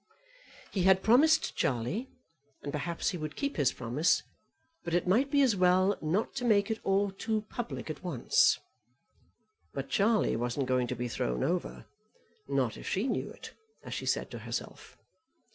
[0.71, 2.09] He had promised Charlie,
[2.63, 4.23] and perhaps he would keep his promise,
[4.83, 8.57] but it might be as well not to make it all too public at once.
[9.75, 11.85] But Charlie wasn't going to be thrown over;
[12.47, 13.53] not if she knew it,
[13.83, 14.97] as she said to herself.